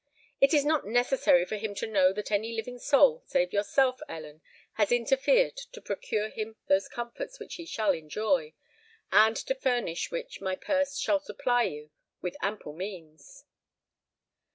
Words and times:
It 0.39 0.51
is 0.55 0.65
not 0.65 0.87
necessary 0.87 1.45
for 1.45 1.57
him 1.57 1.75
to 1.75 1.85
know 1.85 2.11
that 2.11 2.31
any 2.31 2.53
living 2.55 2.79
soul 2.79 3.21
save 3.27 3.53
yourself, 3.53 4.01
Ellen, 4.09 4.41
has 4.73 4.91
interfered 4.91 5.55
to 5.73 5.79
procure 5.79 6.29
him 6.29 6.55
those 6.67 6.87
comforts 6.89 7.39
which 7.39 7.53
he 7.53 7.67
shall 7.67 7.91
enjoy, 7.93 8.55
and 9.11 9.37
to 9.37 9.53
furnish 9.53 10.09
which 10.09 10.41
my 10.41 10.55
purse 10.55 10.97
shall 10.97 11.19
supply 11.19 11.65
you 11.65 11.91
with 12.19 12.35
ample 12.41 12.73
means." 12.73 13.45